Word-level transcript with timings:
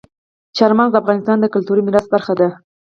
چار 0.57 0.71
مغز 0.77 0.91
د 0.93 0.99
افغانستان 1.01 1.37
د 1.39 1.45
کلتوري 1.53 1.81
میراث 1.83 2.05
برخه 2.13 2.33
ده. 2.39 2.47